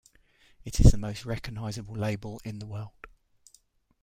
[0.65, 3.05] It is the most recognizable label in the world.